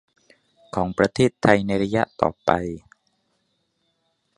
[0.75, 2.49] ของประเทศไทยในระยะต่อไป